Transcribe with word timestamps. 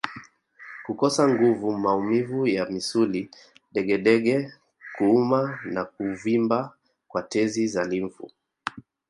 Kukosa 0.85 1.23
nguvu 1.27 1.71
maumivu 1.83 2.47
ya 2.47 2.63
misuli 2.71 3.21
degedege 3.73 4.53
kuuma 4.95 5.59
na 5.65 5.85
kuvimba 5.85 6.73
kwa 7.07 7.21
tezi 7.23 7.67
za 7.67 7.83
limfu 7.83 8.31